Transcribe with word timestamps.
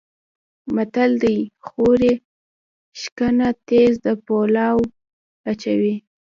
متل 0.75 1.11
دی: 1.23 1.37
خوري 1.67 2.13
شکنه 3.01 3.47
تیز 3.67 3.93
د 4.05 4.07
پولاو 4.25 4.79
اچوي. 5.51 5.95